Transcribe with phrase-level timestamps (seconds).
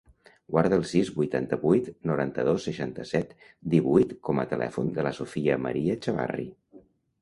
[0.53, 3.37] Guarda el sis, vuitanta-vuit, noranta-dos, seixanta-set,
[3.77, 6.53] divuit com a telèfon de la Sofia maria Chavarri.